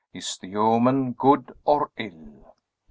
[0.15, 2.55] Is the omen good or ill?"